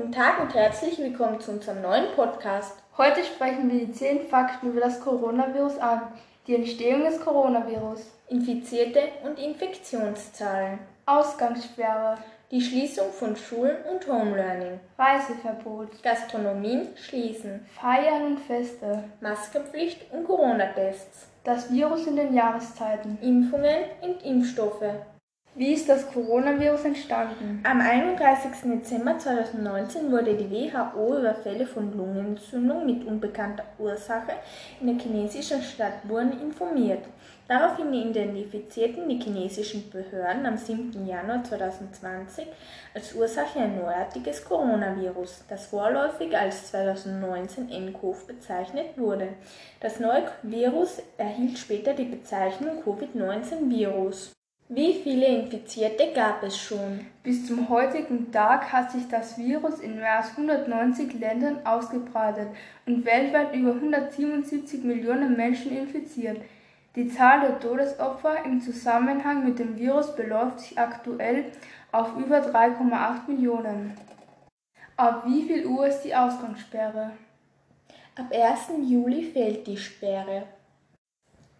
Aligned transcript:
guten 0.00 0.12
Tag 0.12 0.40
und 0.40 0.54
herzlich 0.54 0.98
willkommen 0.98 1.40
zu 1.40 1.52
unserem 1.52 1.82
neuen 1.82 2.06
Podcast. 2.16 2.76
Heute 2.98 3.24
sprechen 3.24 3.70
wir 3.70 3.86
die 3.86 3.92
10 3.92 4.28
Fakten 4.28 4.70
über 4.70 4.80
das 4.80 5.00
Coronavirus 5.00 5.78
an, 5.78 6.02
die 6.46 6.54
Entstehung 6.54 7.04
des 7.04 7.20
Coronavirus, 7.20 8.00
Infizierte 8.28 9.00
und 9.24 9.38
Infektionszahlen, 9.38 10.78
Ausgangssperre, 11.06 12.16
die 12.50 12.60
Schließung 12.60 13.12
von 13.12 13.36
Schulen 13.36 13.76
und 13.90 14.06
Homelearning, 14.06 14.80
Reiseverbot, 14.98 16.02
Gastronomien 16.02 16.88
schließen, 16.96 17.66
Feiern 17.80 18.32
und 18.32 18.40
Feste, 18.40 19.04
Maskenpflicht 19.20 20.12
und 20.12 20.24
Corona-Tests, 20.24 21.28
das 21.44 21.70
Virus 21.70 22.06
in 22.06 22.16
den 22.16 22.34
Jahreszeiten. 22.34 23.18
Impfungen 23.22 23.84
und 24.02 24.24
Impfstoffe. 24.24 24.82
Wie 25.56 25.74
ist 25.74 25.88
das 25.88 26.08
Coronavirus 26.12 26.84
entstanden? 26.84 27.60
Am 27.64 27.80
31. 27.80 28.52
Dezember 28.62 29.18
2019 29.18 30.12
wurde 30.12 30.36
die 30.36 30.48
WHO 30.48 31.18
über 31.18 31.34
Fälle 31.34 31.66
von 31.66 31.92
Lungenentzündung 31.96 32.86
mit 32.86 33.04
unbekannter 33.04 33.64
Ursache 33.80 34.34
in 34.80 34.86
der 34.86 35.04
chinesischen 35.04 35.60
Stadt 35.60 35.94
Wuhan 36.04 36.40
informiert. 36.40 37.04
Daraufhin 37.48 37.92
identifizierten 37.92 39.08
die 39.08 39.20
chinesischen 39.20 39.90
Behörden 39.90 40.46
am 40.46 40.56
7. 40.56 41.04
Januar 41.04 41.42
2020 41.42 42.46
als 42.94 43.12
Ursache 43.14 43.58
ein 43.58 43.76
neuartiges 43.76 44.44
Coronavirus, 44.44 45.46
das 45.48 45.66
vorläufig 45.66 46.38
als 46.38 46.70
2019 46.70 47.70
nCoV 47.70 48.24
bezeichnet 48.28 48.96
wurde. 48.96 49.30
Das 49.80 49.98
neue 49.98 50.30
Virus 50.44 51.02
erhielt 51.18 51.58
später 51.58 51.92
die 51.92 52.04
Bezeichnung 52.04 52.84
Covid-19-Virus. 52.84 54.30
Wie 54.72 54.94
viele 55.02 55.26
Infizierte 55.26 56.12
gab 56.14 56.44
es 56.44 56.56
schon? 56.56 57.04
Bis 57.24 57.44
zum 57.44 57.68
heutigen 57.68 58.30
Tag 58.30 58.72
hat 58.72 58.92
sich 58.92 59.08
das 59.08 59.36
Virus 59.36 59.80
in 59.80 59.96
mehr 59.96 60.18
als 60.18 60.30
190 60.36 61.18
Ländern 61.18 61.66
ausgebreitet 61.66 62.50
und 62.86 63.04
weltweit 63.04 63.52
über 63.52 63.72
177 63.72 64.84
Millionen 64.84 65.36
Menschen 65.36 65.76
infiziert. 65.76 66.40
Die 66.94 67.08
Zahl 67.08 67.40
der 67.40 67.58
Todesopfer 67.58 68.44
im 68.44 68.60
Zusammenhang 68.60 69.44
mit 69.44 69.58
dem 69.58 69.76
Virus 69.76 70.14
beläuft 70.14 70.60
sich 70.60 70.78
aktuell 70.78 71.46
auf 71.90 72.16
über 72.16 72.38
3,8 72.38 73.26
Millionen. 73.26 73.94
Ab 74.96 75.24
wie 75.26 75.42
viel 75.48 75.66
Uhr 75.66 75.88
ist 75.88 76.02
die 76.02 76.14
Ausgangssperre? 76.14 77.10
Ab 78.16 78.26
1. 78.32 78.88
Juli 78.88 79.32
fällt 79.32 79.66
die 79.66 79.76
Sperre. 79.76 80.44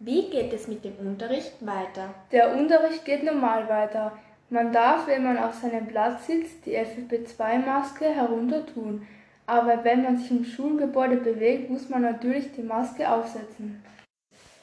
Wie 0.03 0.31
geht 0.31 0.51
es 0.51 0.67
mit 0.67 0.83
dem 0.83 0.95
Unterricht 0.97 1.63
weiter? 1.63 2.15
Der 2.31 2.57
Unterricht 2.57 3.05
geht 3.05 3.23
normal 3.23 3.69
weiter. 3.69 4.13
Man 4.49 4.73
darf, 4.73 5.05
wenn 5.05 5.23
man 5.23 5.37
auf 5.37 5.53
seinem 5.53 5.85
Platz 5.85 6.25
sitzt, 6.25 6.65
die 6.65 6.75
FFP2-Maske 6.75 8.05
herunter 8.05 8.65
tun. 8.65 9.05
Aber 9.45 9.83
wenn 9.83 10.01
man 10.01 10.17
sich 10.17 10.31
im 10.31 10.43
Schulgebäude 10.43 11.17
bewegt, 11.17 11.69
muss 11.69 11.87
man 11.87 12.01
natürlich 12.01 12.51
die 12.53 12.63
Maske 12.63 13.11
aufsetzen. 13.11 13.83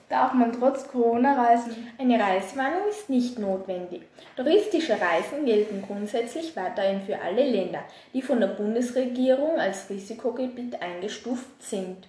Darf 0.08 0.34
man 0.34 0.52
trotz 0.52 0.88
Corona 0.88 1.40
reisen? 1.40 1.86
Eine 1.98 2.18
Reisewarnung 2.18 2.88
ist 2.90 3.08
nicht 3.08 3.38
notwendig. 3.38 4.02
Touristische 4.34 4.94
Reisen 4.94 5.44
gelten 5.44 5.84
grundsätzlich 5.86 6.56
weiterhin 6.56 7.02
für 7.02 7.20
alle 7.20 7.48
Länder, 7.48 7.84
die 8.12 8.22
von 8.22 8.40
der 8.40 8.48
Bundesregierung 8.48 9.56
als 9.60 9.88
Risikogebiet 9.88 10.82
eingestuft 10.82 11.62
sind 11.62 12.08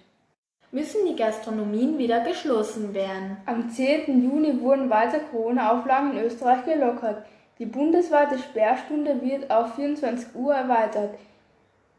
müssen 0.72 1.06
die 1.06 1.16
Gastronomien 1.16 1.98
wieder 1.98 2.20
geschlossen 2.20 2.94
werden. 2.94 3.36
Am 3.46 3.70
10. 3.70 4.22
Juni 4.22 4.60
wurden 4.60 4.90
weitere 4.90 5.20
Corona-Auflagen 5.30 6.12
in 6.12 6.24
Österreich 6.24 6.64
gelockert. 6.64 7.24
Die 7.58 7.66
bundesweite 7.66 8.38
Sperrstunde 8.38 9.20
wird 9.20 9.50
auf 9.50 9.74
24 9.74 10.34
Uhr 10.34 10.54
erweitert. 10.54 11.10